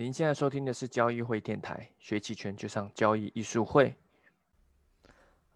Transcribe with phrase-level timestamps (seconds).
[0.00, 3.92] 您现在收听的是交易会电台，学期权就上交易艺术会。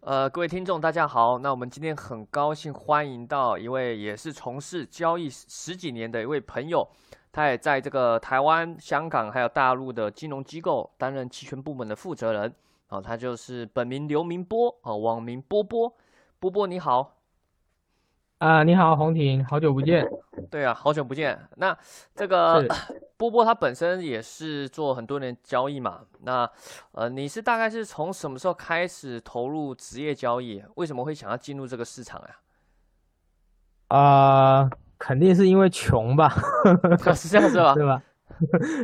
[0.00, 1.38] 呃，各位听众，大家好。
[1.38, 6.84] 那我们今天很高兴欢迎到一位也是从事交易十几年的一位朋友，
[7.30, 12.52] 他也在这个台湾、香港还有大陆的金融机构担任期权部门的负责人。
[12.88, 15.96] 哦，他就是本名刘明波，哦，网名波波。
[16.40, 17.14] 波波你好。
[18.38, 20.04] 啊，你好，红婷，好久不见。
[20.50, 21.40] 对啊，好久不见。
[21.59, 21.79] 那
[22.16, 22.66] 这个
[23.23, 26.00] 波波他本身也是做很多年交易嘛。
[26.22, 26.50] 那
[26.90, 30.61] 呃，你是大概是从什么时候开始投入职业交易？
[30.75, 32.36] 为什么会想要进入这个市场呀？
[33.97, 36.34] 啊，肯定是因为穷吧？
[37.14, 37.75] 是这样是吧？
[37.78, 38.03] 对吧？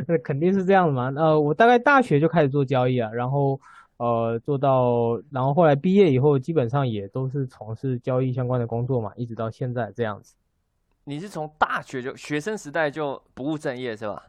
[0.06, 1.12] 那 肯定是这样的嘛。
[1.16, 3.60] 呃，我大概大学就开始做交易啊，然后。
[3.98, 10.36] 呃，做到，然后后来毕业以后，基本上也都是从事交易相关的工作嘛，一直到现在这样子。
[11.08, 14.22] 你是从大学就学生时代就不务正业是吧？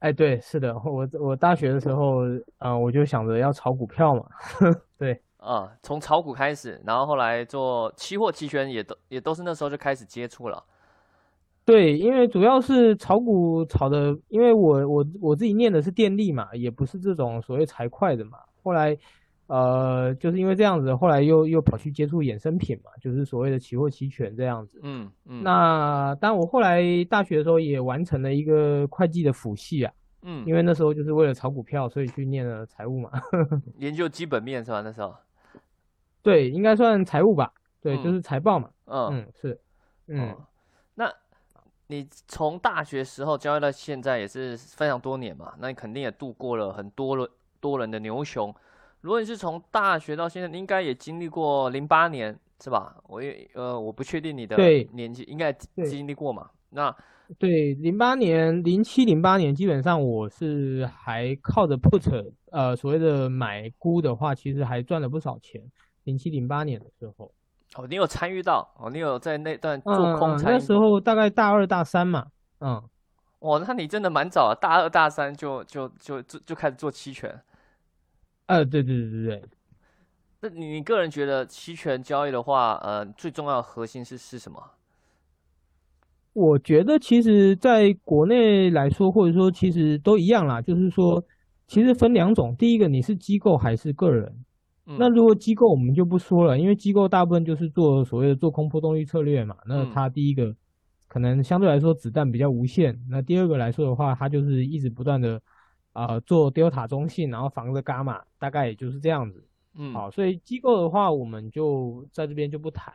[0.00, 2.24] 哎，对，是的，我我大学的时候，
[2.58, 4.26] 嗯，我就想着要炒股票嘛，
[4.98, 10.64] 对，啊，从炒股开始，然后后来做期货期权，也都也都是那时候就开始接触了。
[11.64, 18.38] 对，因为主要是炒股炒的，因为我我我自己念的是电力嘛，也不是这种所谓财会的嘛。
[18.64, 18.98] 后来，
[19.46, 24.80] 呃，就是因为这样子，后来又又跑去接触衍生品嘛，就是所谓的期货期权这样子。
[24.82, 25.42] 嗯嗯。
[25.42, 29.92] 那当我后来大学的时候也完成了一个会计的辅系啊。
[30.22, 30.42] 嗯。
[30.46, 33.10] 因为那时候就是为了炒股票，所以去念了财务嘛。
[33.76, 34.80] 研究基本面是吧？
[34.80, 35.14] 那时候。
[36.22, 37.52] 对，应该算财务吧。
[37.82, 38.70] 对，就是财报嘛。
[38.86, 39.60] 嗯嗯是。
[40.06, 40.34] 嗯。
[40.94, 41.12] 那
[41.88, 45.52] 你从大学时候交易到现在也是非常多年嘛？
[45.58, 47.28] 那你肯定也度过了很多轮。
[47.60, 48.54] 多人的牛熊，
[49.04, 52.96] 如果你是从大学到现在，你应该也经历过零八年是吧？
[53.06, 54.56] 我也呃，我不确定你的
[54.94, 56.48] 年纪，应该经历过嘛？
[56.70, 56.96] 那
[57.38, 65.60] 对零八年、零七、零八年，基本上我是还靠着 put，呃，所谓的买估的话，其实还赚了不少钱。
[66.04, 67.30] 零七、零八年的时候，
[67.76, 70.54] 哦，你有参与到哦，你有在那段做空参与？
[70.54, 72.28] 那时候大概大二大三嘛，
[72.60, 72.82] 嗯，
[73.40, 77.38] 哇，那你真的蛮早，大二大三就就就就就开始做期权。
[78.46, 79.42] 呃，对对对对对，
[80.40, 84.62] 那你你个人觉得期权交易的话，呃，最重要的核心是是什么？
[86.34, 91.24] 我觉得其实在国内来说，或者说其实都一样啦，就是说，
[91.66, 94.44] 其实分两种，第一个你是机构还是个人。
[94.84, 100.54] 那如果机构我们就不说了，因为机构大部分就是做所谓的做空波动率策略嘛，那它第一个
[101.08, 105.40] 可能相对来说子弹比较无限，那第二个来说的话，它就是一直不断的。
[105.94, 109.42] 啊，做 delta 中性，然后防着伽马，大概也就是这样子。
[109.76, 112.92] 嗯，好，所以机构的话，我们就在这边就不谈。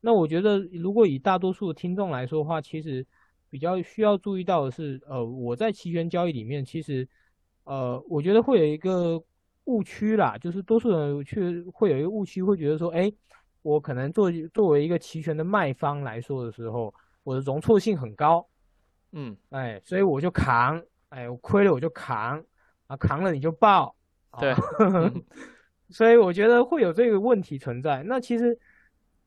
[0.00, 3.06] 那我觉得，如果以大多数听众来说的话，其实
[3.50, 7.06] 比较需要注意到的是，呃，我在期权交易里面，其实，
[7.64, 9.22] 呃，我觉得会有一个
[9.64, 13.12] 误区啦，就是多数人去会有一个误区，会觉得说，哎，
[13.60, 18.46] 我可能作作为一个期权的卖方来说的时候，我的容错性很高。
[19.12, 20.82] 嗯，哎，所以我就扛。
[21.10, 22.42] 哎，我亏了我就扛，
[22.86, 23.94] 啊，扛了你就爆，
[24.38, 24.54] 对，
[25.90, 28.04] 所以我觉得会有这个问题存在。
[28.04, 28.56] 那其实，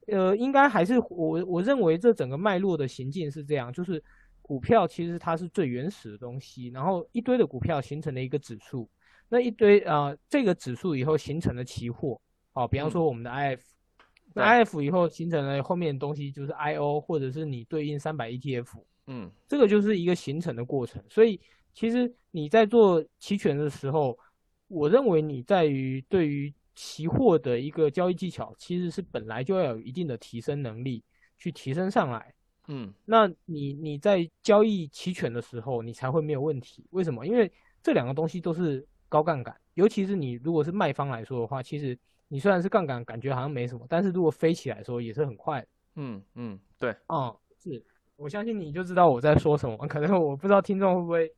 [0.08, 4.02] 呃，应该还是我我认为这整个脉络的行进是这样，就是
[4.42, 8.90] 股票其实它是最原始的东西，然后一堆的股票形成了一个指数，
[9.28, 12.18] 那一堆啊这个指数以后形成了期货，
[12.54, 13.64] 啊，比方说我们的 I F，
[14.34, 21.42] 那 I F 以后形成了后面的东西就是 I O，或者是你对应三百 E T F，嗯，这个就是一个形成的过程，所以。
[21.74, 24.18] 其实你在做期权的时候，
[24.68, 31.04] 我认为你在于对于期货的一个交易技巧，其实是本来就要有一定的提升能力
[31.38, 32.34] 去提升上来。
[32.68, 36.86] 嗯，那你你在交易期权的时候，你才会没有问题。
[36.92, 37.26] 为什么？
[37.26, 37.52] 因为
[37.82, 41.98] 这两个东西都是高杠杆，尤其是你如果是卖方来说的话，其实
[42.28, 45.66] 你虽然是杠杆，感觉好像没什么，但是如果飞起来说也是很快。
[45.96, 47.84] 嗯嗯，对，嗯，是
[48.16, 51.34] 我相信你就知道我在说什么，可能我不知道听众会不会。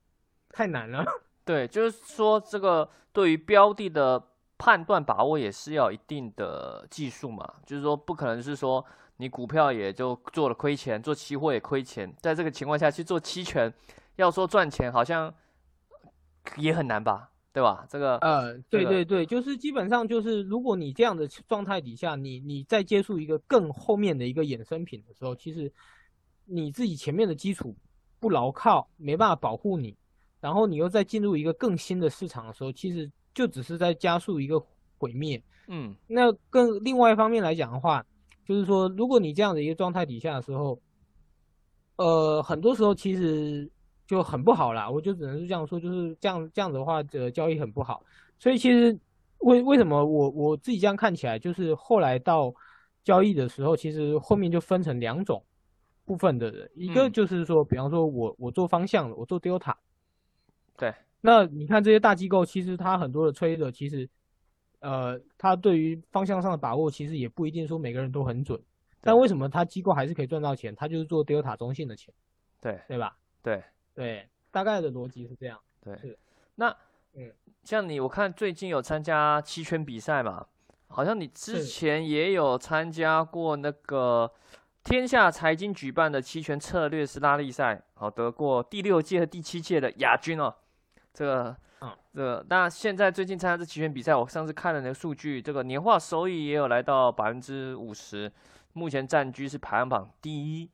[0.56, 1.04] 太难了，
[1.44, 4.24] 对，就是说这个对于标的的
[4.58, 8.84] 判断把握也是要一定的技术嘛，就是说不可能是说
[9.18, 13.72] 你股票也就做了亏钱，做期货也亏钱，在这个情况下去做期权，
[14.16, 15.34] 要说赚钱好像
[16.56, 17.86] 也很难吧，对吧？
[17.90, 25.70] 这个呃，对对对，就是基本上就是如果你这样的状态底下，你你再接触一个更后面的一个衍生品的时候，其实
[26.46, 27.76] 你自己前面的基础
[28.22, 29.98] 不牢靠，没办法保护你。
[30.46, 34.64] 然后你又再进入一个更新的市场的时候，其实就只是在加速一个
[35.00, 35.42] 毁灭。
[35.70, 38.06] 嗯，那更另外一方面来讲的话，
[38.46, 40.80] 就是说，如果你这样的一个状态底下的时候，
[41.96, 43.68] 呃，很多时候其实
[44.06, 44.88] 就很不好啦。
[44.88, 48.04] 我就只能是这样说，就是这样这样子的话，这交易很不好。
[48.38, 48.96] 所以其实
[49.40, 52.54] 为为什么我我自己这样看起来，就是后来到
[53.04, 55.44] 交易的时候，其实后面就分成两种
[56.06, 59.74] 部分的人，一个就是说，比方说我我做方向的，我做 Delta，
[60.78, 64.08] 对，那你看这些大机构，其实它很多的 trader 其实。
[64.82, 68.62] 呃，他对于方向上的把握，其实也不一定说每个人都很准。
[69.02, 70.76] 但为什么他机构还是可以赚到钱？
[70.76, 72.14] 他就是做 Delta 中性的钱，
[72.62, 73.18] 对对吧？
[73.42, 73.64] 对
[73.96, 75.60] 对，大概的逻辑是这样。
[75.82, 76.16] 对，是。
[76.54, 76.70] 那
[77.14, 77.34] 嗯，
[77.64, 80.46] 像你，我看最近有参加期权比赛嘛？
[80.88, 84.32] 好像你之前也有参加过那个
[84.84, 90.54] 天下财经举办的期权策略师拉力赛，好，得过第六届和第七届的亚军哦。
[91.16, 91.58] 这个。
[91.82, 98.32] 嗯这个那现在最近参加这期权比赛，我上次看了那个数据，这个年化收益也有来到百分之五十，
[98.72, 100.72] 目前占据是排行榜第一。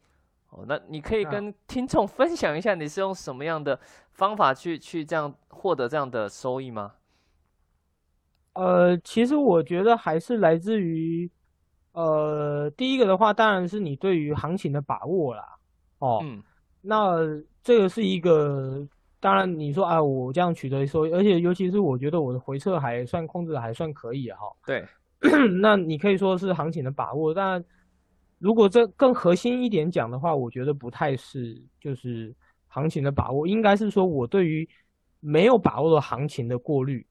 [0.52, 3.78] 哦，那你可以跟听众 分享一下，你是用什么样的
[4.12, 6.94] 方法去去这样获得这样的收益吗？
[8.54, 11.30] 呃，其实我觉得还是来自于，
[11.94, 15.58] 呃，第一个的话，当然是你对于行情的把握啦。
[15.98, 16.42] 哦，嗯，
[16.82, 17.18] 那
[17.64, 18.88] 这个是一个。
[19.22, 24.40] 当然，你说啊，我这样取得收益，而且尤其是我觉得我的回撤还算控制的还算可以哈。
[24.66, 24.84] 对，
[25.62, 27.64] 那你可以说是行情的把握，但
[28.40, 32.36] 如果这更核心一点讲的话，我觉得不太是，就是
[32.68, 34.68] 行情的把握，应该是说我对于
[35.20, 37.06] 没有把握的行情的过滤，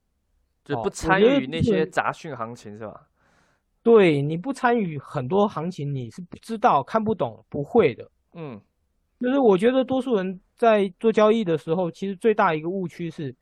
[0.65, 3.01] 就不参与那些杂讯行情是吧？
[3.85, 8.11] 对，你不参与很多行情，你是不知道、看不懂、不会的。
[8.35, 8.61] 嗯。
[9.21, 13.35] 就是我觉得多数人在做交易的时候，其实最大一个误区是，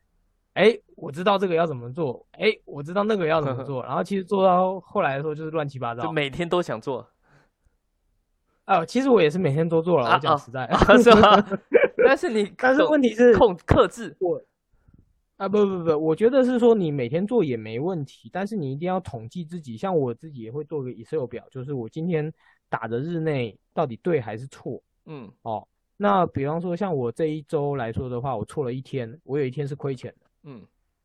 [0.54, 7.08] 哎，我知道这个要怎么做，哎，我知道那个要怎么做， 然后其实做到后来的时候就是乱七八糟，就每天都想做。
[8.64, 10.69] 啊，其实我也是每天都做了，我讲实在，
[11.02, 11.42] 是吗？
[12.04, 14.42] 但是你， 但是问题是控克制我
[15.38, 22.30] 啊，不不不，我觉得是说你每天做也没问题，但是你一定要统计自己，像我自己也会做个 Excel 表，就是我今天
[22.69, 24.82] 打的日内到底对还是错。
[25.08, 25.66] 嗯，哦，
[25.96, 30.26] 那比方说像我这一周来说的话，我错了一天，我有一天是亏钱的。
[30.44, 30.62] 嗯，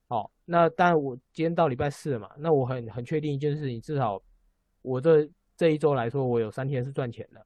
[0.07, 4.21] 好，那但我今天到礼拜四了嘛，那我很很确定一件事情，至少
[4.81, 7.43] 我这这一周来说，我有三天是赚钱的。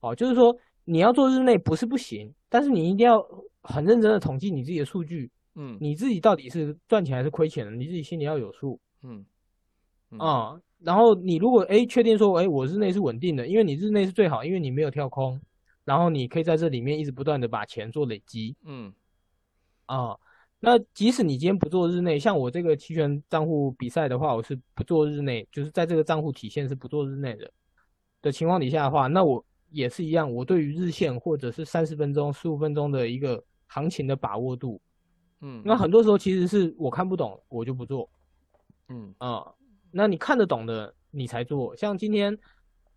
[0.00, 3.22] 哦，就是说你要做日内不是不行，但是你一定要
[3.62, 5.30] 很认真的统计你自己的数据。
[5.56, 8.80] 嗯，你自己到底是赚钱还是亏钱的，你自己心里要有数。
[9.02, 9.22] 嗯，
[10.18, 15.38] 啊，然后你如果哎确定说哎我日内是稳定的，因为你日内是最好，因为你没有跳空。
[15.90, 18.94] 然后你可以在这里面一直不断的把钱做累积，嗯，
[19.86, 20.16] 啊，
[20.60, 27.52] 那即使你今天不做日内，像我这个期权账户比赛的话，我是不做日内，就是在这个账户体现是不做日内的
[28.22, 34.80] 的情况底下的话，那我也是一样，我对于日线或者是三十分钟、十五分钟的一个行情的把握度，
[35.40, 38.08] 嗯，那很多时候其实是我看不懂，我就不做，
[38.90, 39.12] 嗯。
[39.18, 39.44] 啊，
[39.90, 42.38] 那你看得懂的你才做，像今天。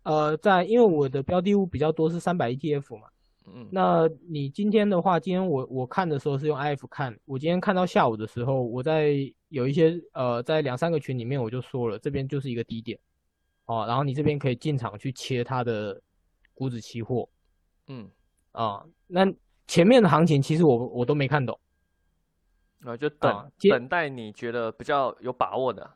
[0.04, 3.08] 呃，在因为我的标的物比较多是三百 ETF 嘛，
[3.46, 9.14] 嗯，那你今天的话，今天我我看的时候是用 IF 看，我今天看到下午的时候，我在
[9.48, 12.98] 有一些呃，在两三个群里面我就说了，这边就是一个低点，
[13.66, 16.00] 哦，然后你这边可以进场去切它的
[16.54, 17.28] 股指期货，
[17.88, 18.08] 嗯，
[18.52, 19.26] 啊，那
[19.66, 21.58] 前面的行情其实我我都没看懂，
[22.80, 25.90] 啊，就等等待你觉得比较有把握的。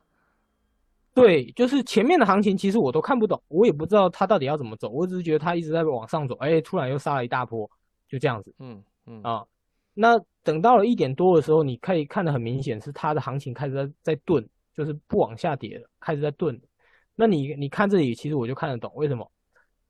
[1.19, 7.69] 对，就是前面的行情，其实我都看不懂，我也不知道它到底要怎么走，我只是觉得它一直在往上走，哎，突然又杀了一大波，
[8.07, 9.45] 就这样子，嗯嗯啊，
[9.93, 16.59] 那等到了一点多的时候，你可以看得很明显是它的行情开始在在顿，就是不往下跌了，开始在顿。
[17.15, 19.29] 那你你看这里，其实我就看得懂，为什么？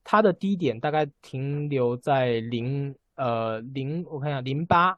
[0.04, 4.98] 它的低点大概停留在零呃零，我看一下零八，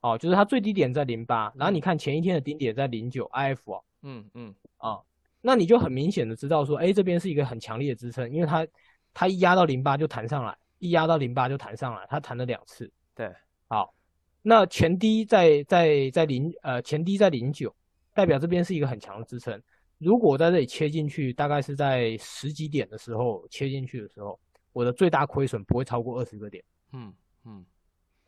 [0.00, 4.98] 哦，就是它最低点在零八，然后你看前一天的顶点在零九，IF 哦，嗯嗯啊。
[5.40, 8.66] 那你就很明显的知道说，哎，这边是一个很强烈的支撑，因为它，
[9.14, 12.90] 它一压到零八就弹上来，一压到零八就弹上来，它弹了两次。
[13.14, 13.32] 对，
[13.68, 13.94] 好，
[14.42, 17.72] 那前低在在在零呃前低在零九，
[18.12, 19.62] 代表这边是一个很强的支撑。
[19.98, 24.38] 如果在这里切进去，大概是在十几点的时候切进去的时候，
[24.72, 26.62] 我的最大亏损不会超过二十个点。
[26.92, 27.14] 嗯
[27.44, 27.64] 嗯，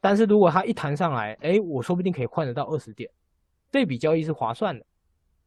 [0.01, 3.11] 但是如果它一弹上来，哎，我说不定可以换得到二十点，
[3.73, 4.87] 这笔交易是划算的。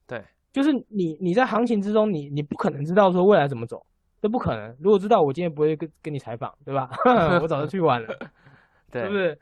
[0.06, 0.24] 对。
[0.52, 3.86] 就是你，你在行情之中，你你不可能知道说未来怎么走，
[4.22, 4.76] 这不可能。
[4.80, 6.90] 如果知道，我今天不会跟跟你采访，对吧？
[7.42, 8.08] 我早就去玩了，
[8.92, 9.38] 对不对？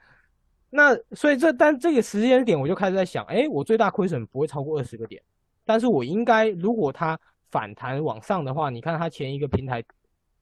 [0.70, 5.20] 那所以这但这个时间点，我就开始在想，哎，我最大亏损不会超过二十个点，
[5.66, 9.84] 但是我应该，如果它反弹往上的话，你看它前一个平台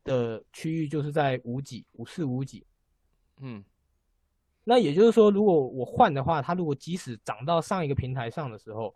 [0.03, 2.65] 的区域就是在五几、五四、五几，
[3.39, 3.63] 嗯，
[4.65, 8.93] 那也就是说，如果我换的话，它如果即使涨到上一个平台上的时候，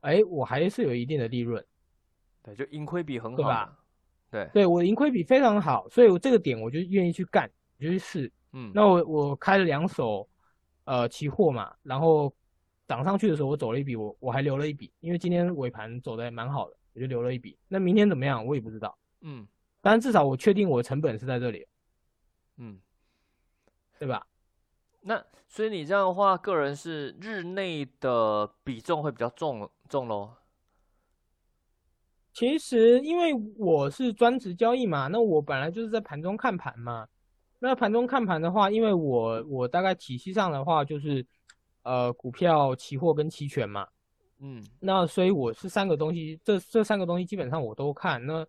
[0.00, 1.64] 哎，我还是有一定的利润。
[2.42, 3.78] 对，就盈亏比很好，对吧？
[4.30, 8.30] 对，对我盈亏比非常好，所以我这个点我就愿意去干，我就去试。
[8.52, 10.28] 嗯，那我我开了两手，
[10.84, 12.32] 呃，期货嘛，然后
[12.86, 17.58] 涨上去的时候我走了一笔，我我还留了一笔，因为今天尾盘走的还蛮好的，我就留了一笔。
[17.68, 18.96] 那明天怎么样，我也不知道。
[19.20, 19.46] 嗯，
[19.80, 21.66] 但至少我确定我的成本是在这里。
[22.56, 22.78] 嗯，
[23.98, 24.26] 对吧？
[25.08, 30.34] 那所以你这样的话，个人是日内的比重会比较重重喽。
[32.34, 37.08] 其实因为我是专职交易嘛，那我本来就是在盘中看盘嘛。
[37.58, 41.24] 那盘中看盘的话，因为我我大概体系上的话就是，
[41.84, 43.88] 呃，股票、期货跟期权嘛。
[44.40, 44.62] 嗯。
[44.78, 48.24] 那所以我是三个东西，这这三个东西基本上我都看。
[48.26, 48.46] 那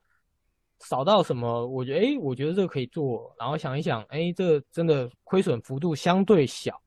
[0.82, 1.68] 少到什么？
[1.68, 3.34] 我觉得，哎，我觉得这个可以做。
[3.38, 6.82] 然后想一想，哎，这个真的亏损幅度相对小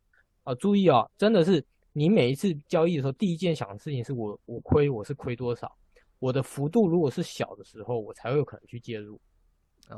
[0.44, 0.54] 啊。
[0.54, 5.70] 注意哦，真的是你每一次交易的时候，第一件想的事情是我我亏我是亏多少？
[6.18, 9.20] 我的幅度如果是小的时候，我才会有可能去介入。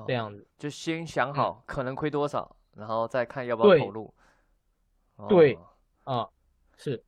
[0.07, 4.13] 这样子，就先想好可能亏多少，然后再看要不要投入。
[5.29, 5.57] 对，
[6.03, 6.29] 啊，
[6.77, 7.05] 是。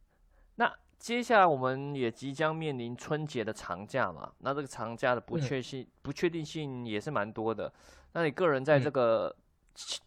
[0.99, 7.73] 接下来我们也即将面临春节的长假嘛，那这个长假的不确性、不确定性也是蛮多的。
[8.13, 9.35] 那你个人在这个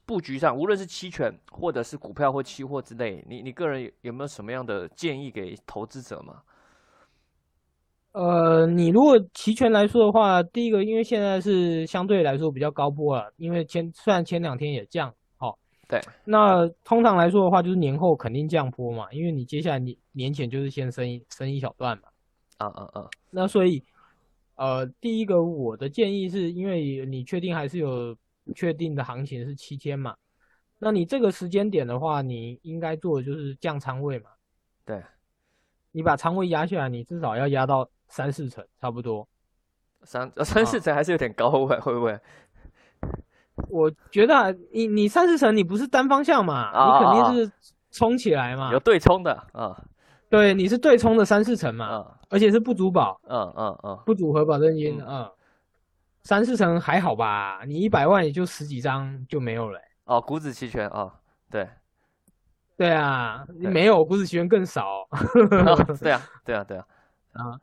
[0.06, 6.42] 布局上，无论是期权或者是股票或期货之类，你你个人有没有什么样的建议给投资者吗？
[8.12, 15.14] 呃，你如果期权来说的话，第一个，因为现在是相对来说比较高波了，因为前虽然前两天也降。
[15.90, 22.04] 对，那通常来说的话，就是年后肯定降坡嘛，因为你接下来年年前就是先升一升一小段嘛。
[22.60, 23.10] 啊啊啊！
[23.30, 23.82] 那所以，
[24.56, 28.14] 呃，第一个我的建议是，因为你确定还是有
[28.54, 30.14] 确定的行情是七天嘛，
[30.78, 34.30] 那你这个时间点的话，你应该做的就是降仓位嘛。
[34.86, 35.02] 对，
[35.94, 39.26] 你把仓位压下来，你至少要压到三四成，差不多。
[40.04, 42.20] 三三四成还是有点高会会不会？
[43.70, 47.52] 我觉得你你三四成你不是单方向嘛，你肯定是
[47.92, 49.76] 冲起来嘛，有对冲的啊，
[50.30, 55.30] 对，你是对冲的三四成嘛，而且是不足保，嗯嗯嗯，不组合保证金，嗯，
[56.24, 61.12] 三四成还好吧，你一百万也就十几张就没有了，哦，股指期权哦，
[61.50, 61.68] 对，
[62.78, 65.08] 对啊，没有股指期权更少，
[66.00, 66.86] 对啊对啊对啊，
[67.34, 67.60] 啊。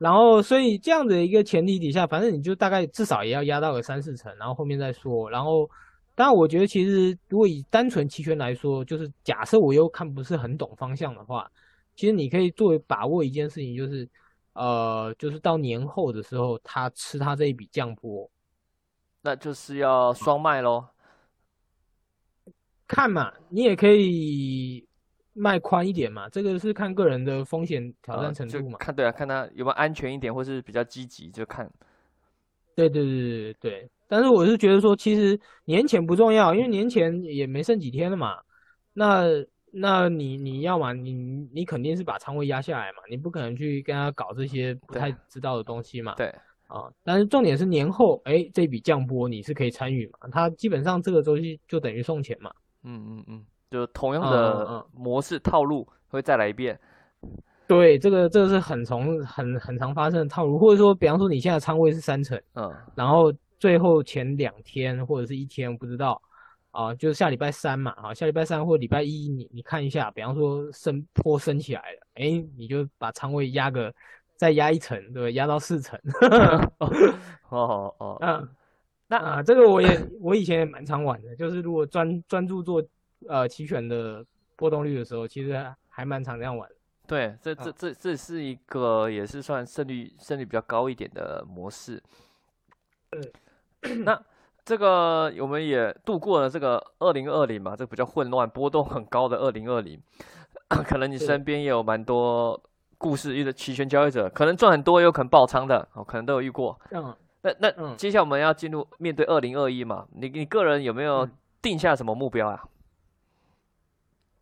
[0.00, 5.28] 然后，所以这样的一个前提底下，反正你就大概至少也要压到个三四成，然后后面再说。
[5.28, 5.68] 然后，
[6.14, 11.52] 当然，我觉得其实如果以单纯期权来说，就是假设我又看不是很懂方向的话，
[11.94, 14.08] 其实你可以作为把握一件事情，就是
[14.54, 18.26] 呃，就是到年后的时候，他吃他这一笔降波，
[19.20, 20.86] 那就是要双卖喽。
[22.86, 24.88] 看嘛，你也可以。
[25.32, 28.78] 卖宽一点嘛，这个是看个人的风险挑战程度嘛。
[28.78, 31.70] 看对啊，看他有没有安全一点，或是比较积极，就看。
[32.74, 33.90] 对对对对对。
[34.08, 38.38] 但是我是觉得说，其实年前不重要，因为年前也没剩几天了嘛。
[38.92, 39.24] 那
[39.70, 41.12] 那你你要嘛，你
[41.52, 46.14] 你肯定是把仓位压下来嘛，你不可能去跟他搞这些不太知道的东西嘛。
[46.16, 46.26] 对
[46.66, 50.28] 啊，但是重点是年后，哎，这笔降波你是可以参与嘛？
[50.32, 52.52] 它基本上这个周期就等于送钱嘛。
[52.82, 53.44] 嗯嗯嗯。
[53.70, 56.76] 就同样的模式套路会再来一遍，
[57.68, 66.20] 对，这个这个是很从很很常发生的套路，或者说，比方说你现在仓位是三成，嗯，然后最后前两天或者是一天，不知道，
[66.72, 73.94] 啊，就是下礼拜三嘛，啊，下礼拜三或礼拜一，你你看一下，比方说升坡升起来了，哎，你就把仓位压个
[74.34, 75.96] 再压一层，对压到四层，
[77.50, 78.48] 哦哦， 嗯，
[79.06, 82.84] 那啊，这个我也我以前也蛮常玩的，就是如果专专注做。
[83.28, 84.24] 呃，期权的
[84.56, 86.68] 波动率的时候，其实还蛮常这样玩。
[87.06, 92.02] 对，这这这这是一个也是算胜率胜率比较高一点的模式。
[94.04, 94.20] 那
[94.64, 100.00] 这个我们也度过了这个二零二零嘛，这个比较混乱、波动很高的二零二零。
[100.86, 102.60] 可能你身边也有蛮多
[102.96, 106.78] 故事，一个期权交易者，可能赚很多，也有可能爆仓的，哦，可能都有遇过。
[106.92, 107.14] 嗯。
[107.42, 110.06] 那那接下来我们要进入面对二零二一嘛？
[110.12, 111.26] 你你个人有没有
[111.62, 112.62] 定下什么目标啊？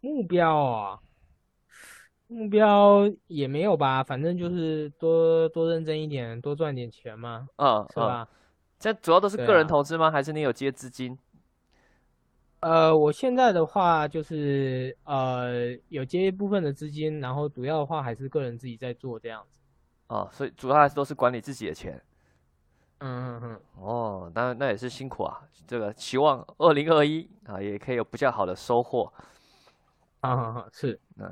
[0.01, 1.01] 目标啊，
[2.27, 8.29] 目标也没有吧，反正就是多多认真一点，多赚点钱嘛，嗯，是吧？
[8.79, 10.11] 这主要都是个人投资吗？
[10.11, 11.19] 还是你有接资金？
[12.61, 19.61] 呃，我现在的话就是呃有接一部分的资金，然后主要的话还是个人自己在做这样子。
[20.09, 22.01] 哦，所以主要还是都是管理自己的钱。
[22.99, 23.61] 嗯嗯嗯。
[23.83, 25.41] 哦，那那也是辛苦啊。
[25.67, 29.13] 这个期望二零二一啊，也可以有比较好的收获。
[30.21, 31.27] 好好好，是，那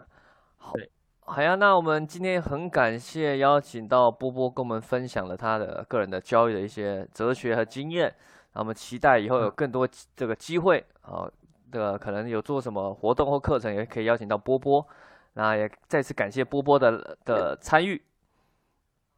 [0.59, 0.73] 好，
[1.21, 1.57] 好呀。
[1.57, 8.15] 那我们今天很感谢邀请到波波跟我们分享了他的个人的交易的一些哲学和经验。
[8.53, 11.29] 那我们期待以后有更多这个机会啊，
[11.73, 14.87] 这个可能有做什么活动或课程，也可以邀请到波波。
[15.35, 18.01] 那也再次感谢波波的的参与。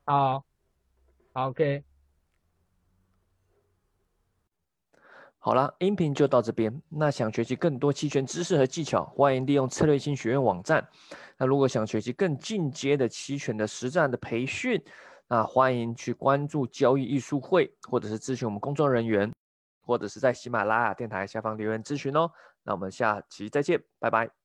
[0.06, 0.42] 好
[1.34, 1.87] ，OK。
[5.48, 6.70] 好了，音频就到这边。
[6.90, 10.86] 那想学习更多期权知识和技巧，欢迎利用策略性学院网站。
[11.38, 14.78] 那如果想学习更进阶的期权的实战的培训，
[15.26, 19.32] 那欢迎去关注交易艺术会，或者是咨询我们工作人员，
[19.80, 22.30] 或者是在喜马拉雅电台下方留言咨询哦。
[22.62, 24.37] 那我们下期再见，拜拜。